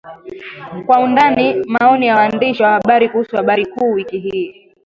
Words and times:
Kwa 0.85 0.99
undani 0.99 1.63
Maoni 1.65 2.07
ya 2.07 2.15
waandishi 2.15 2.63
wa 2.63 2.69
habari 2.69 3.09
kuhusu 3.09 3.35
habari 3.35 3.65
kuu 3.65 3.91
wiki 3.93 4.19
hii 4.19 4.67